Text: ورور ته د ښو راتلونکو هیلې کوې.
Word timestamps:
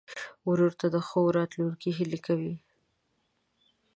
ورور 0.49 0.73
ته 0.79 0.87
د 0.95 0.97
ښو 1.07 1.21
راتلونکو 1.37 1.87
هیلې 1.97 2.19
کوې. 2.25 2.53